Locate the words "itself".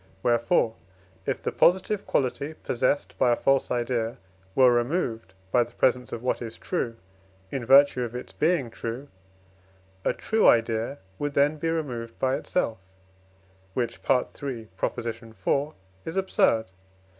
12.35-12.79